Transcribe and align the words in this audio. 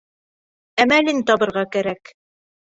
Әмәлен 0.85 1.23
табырға 1.29 1.67
кәрәк. 1.79 2.13